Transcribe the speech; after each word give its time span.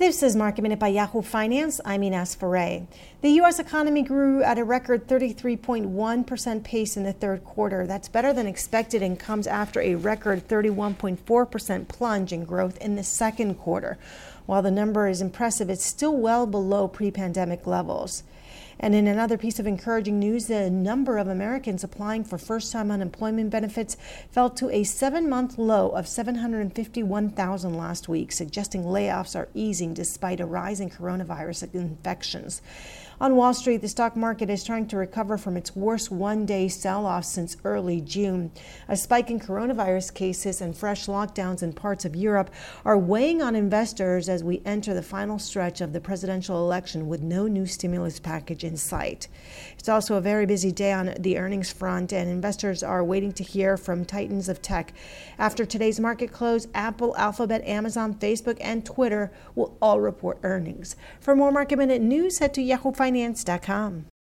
This 0.00 0.22
is 0.22 0.34
Market 0.34 0.62
Minute 0.62 0.78
by 0.78 0.88
Yahoo 0.88 1.20
Finance. 1.20 1.78
I'm 1.84 2.02
Ines 2.02 2.34
Ferre. 2.34 2.86
The 3.20 3.32
U.S. 3.32 3.58
economy 3.58 4.00
grew 4.00 4.42
at 4.42 4.58
a 4.58 4.64
record 4.64 5.06
33.1% 5.06 6.64
pace 6.64 6.96
in 6.96 7.02
the 7.02 7.12
third 7.12 7.44
quarter. 7.44 7.86
That's 7.86 8.08
better 8.08 8.32
than 8.32 8.46
expected 8.46 9.02
and 9.02 9.20
comes 9.20 9.46
after 9.46 9.78
a 9.78 9.96
record 9.96 10.48
31.4% 10.48 11.88
plunge 11.88 12.32
in 12.32 12.46
growth 12.46 12.78
in 12.78 12.96
the 12.96 13.04
second 13.04 13.56
quarter. 13.56 13.98
While 14.46 14.62
the 14.62 14.70
number 14.70 15.06
is 15.06 15.20
impressive, 15.20 15.68
it's 15.68 15.84
still 15.84 16.16
well 16.16 16.46
below 16.46 16.88
pre 16.88 17.10
pandemic 17.10 17.66
levels. 17.66 18.22
And 18.82 18.94
in 18.94 19.06
another 19.06 19.36
piece 19.36 19.58
of 19.58 19.66
encouraging 19.66 20.18
news, 20.18 20.46
the 20.46 20.70
number 20.70 21.18
of 21.18 21.28
Americans 21.28 21.84
applying 21.84 22.24
for 22.24 22.38
first 22.38 22.72
time 22.72 22.90
unemployment 22.90 23.50
benefits 23.50 23.98
fell 24.30 24.48
to 24.50 24.70
a 24.70 24.84
seven 24.84 25.28
month 25.28 25.58
low 25.58 25.90
of 25.90 26.08
751,000 26.08 27.76
last 27.76 28.08
week, 28.08 28.32
suggesting 28.32 28.84
layoffs 28.84 29.36
are 29.36 29.50
easing 29.52 29.92
despite 29.92 30.40
a 30.40 30.46
rise 30.46 30.80
in 30.80 30.88
coronavirus 30.88 31.74
infections. 31.74 32.62
On 33.20 33.36
Wall 33.36 33.52
Street, 33.52 33.82
the 33.82 33.88
stock 33.88 34.16
market 34.16 34.48
is 34.48 34.64
trying 34.64 34.86
to 34.86 34.96
recover 34.96 35.36
from 35.36 35.58
its 35.58 35.76
worst 35.76 36.10
one 36.10 36.46
day 36.46 36.68
sell 36.68 37.04
off 37.04 37.26
since 37.26 37.54
early 37.64 38.00
June. 38.00 38.50
A 38.88 38.96
spike 38.96 39.28
in 39.28 39.38
coronavirus 39.38 40.14
cases 40.14 40.62
and 40.62 40.74
fresh 40.74 41.04
lockdowns 41.04 41.62
in 41.62 41.74
parts 41.74 42.06
of 42.06 42.16
Europe 42.16 42.50
are 42.82 42.96
weighing 42.96 43.42
on 43.42 43.54
investors 43.54 44.30
as 44.30 44.42
we 44.42 44.62
enter 44.64 44.94
the 44.94 45.02
final 45.02 45.38
stretch 45.38 45.82
of 45.82 45.92
the 45.92 46.00
presidential 46.00 46.64
election 46.64 47.08
with 47.08 47.20
no 47.20 47.46
new 47.46 47.66
stimulus 47.66 48.18
package 48.18 48.64
in 48.70 48.76
sight. 48.78 49.28
It's 49.78 49.88
also 49.88 50.16
a 50.16 50.20
very 50.20 50.46
busy 50.46 50.72
day 50.72 50.92
on 50.92 51.14
the 51.18 51.36
earnings 51.36 51.72
front, 51.72 52.12
and 52.12 52.30
investors 52.30 52.82
are 52.82 53.04
waiting 53.04 53.32
to 53.32 53.42
hear 53.42 53.76
from 53.76 54.04
titans 54.04 54.48
of 54.48 54.62
tech. 54.62 54.94
After 55.38 55.66
today's 55.66 56.00
market 56.00 56.32
close, 56.32 56.68
Apple, 56.74 57.14
Alphabet, 57.16 57.62
Amazon, 57.64 58.14
Facebook, 58.14 58.56
and 58.60 58.84
Twitter 58.86 59.30
will 59.54 59.76
all 59.82 60.00
report 60.00 60.38
earnings. 60.42 60.96
For 61.20 61.36
more 61.36 61.52
market 61.52 61.76
minute 61.76 62.00
news, 62.00 62.38
head 62.38 62.54
to 62.54 62.62
Yahoo 62.62 62.92
Finance 62.92 63.10
finance.com. 63.44 64.06